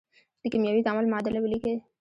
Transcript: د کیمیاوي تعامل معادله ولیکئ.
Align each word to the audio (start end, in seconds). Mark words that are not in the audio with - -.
د 0.41 0.43
کیمیاوي 0.51 0.81
تعامل 0.85 1.05
معادله 1.07 1.39
ولیکئ. 1.41 1.75